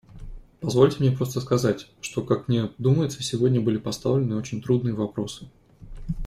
Позвольте 0.61 0.97
мне 0.99 1.11
просто 1.11 1.41
сказать, 1.41 1.87
что, 2.01 2.23
как 2.23 2.47
мне 2.47 2.71
думается, 2.79 3.21
сегодня 3.21 3.61
были 3.61 3.77
поставлены 3.77 4.35
очень 4.35 4.59
трудные 4.59 4.95
вопросы. 4.95 5.45